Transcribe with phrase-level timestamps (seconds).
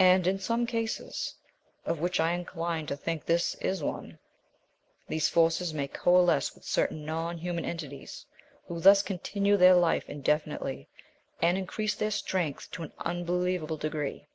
[0.00, 1.36] And, in some cases
[1.84, 4.18] of which I incline to think this is one
[5.06, 8.26] these forces may coalesce with certain non human entities
[8.66, 10.88] who thus continue their life indefinitely
[11.40, 14.26] and increase their strength to an unbelievable degree.